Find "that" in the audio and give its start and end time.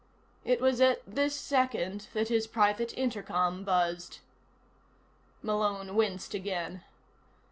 2.15-2.29